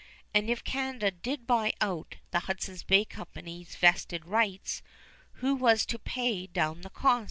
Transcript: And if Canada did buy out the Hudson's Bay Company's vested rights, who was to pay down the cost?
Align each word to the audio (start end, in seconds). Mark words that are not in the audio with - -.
And 0.33 0.49
if 0.49 0.63
Canada 0.63 1.11
did 1.11 1.45
buy 1.45 1.73
out 1.79 2.15
the 2.31 2.39
Hudson's 2.39 2.81
Bay 2.81 3.05
Company's 3.05 3.75
vested 3.75 4.25
rights, 4.25 4.81
who 5.33 5.53
was 5.53 5.85
to 5.85 5.99
pay 5.99 6.47
down 6.47 6.81
the 6.81 6.89
cost? 6.89 7.19